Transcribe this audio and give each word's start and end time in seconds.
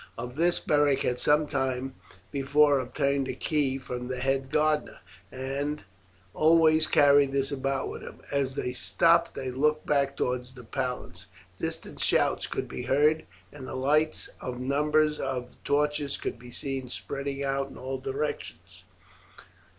Of 0.17 0.35
this 0.35 0.59
Beric 0.59 1.03
had 1.03 1.19
some 1.19 1.45
time 1.45 1.93
before 2.31 2.79
obtained 2.79 3.27
a 3.27 3.35
key 3.35 3.77
from 3.77 4.07
the 4.07 4.17
head 4.19 4.49
gardener, 4.51 4.97
and 5.31 5.83
always 6.33 6.87
carried 6.87 7.33
this 7.33 7.51
about 7.51 7.87
with 7.87 8.01
him. 8.01 8.21
As 8.31 8.55
they 8.55 8.73
stopped 8.73 9.35
they 9.35 9.51
looked 9.51 9.85
back 9.85 10.17
towards 10.17 10.55
the 10.55 10.63
palace. 10.63 11.27
Distant 11.59 11.99
shouts 11.99 12.47
could 12.47 12.67
be 12.67 12.81
heard, 12.81 13.25
and 13.53 13.67
the 13.67 13.75
lights 13.75 14.27
of 14.39 14.59
numbers 14.59 15.19
of 15.19 15.55
torches 15.63 16.17
could 16.17 16.39
be 16.39 16.49
seen 16.49 16.89
spreading 16.89 17.43
out 17.43 17.69
in 17.69 17.77
all 17.77 17.99
directions. 17.99 18.85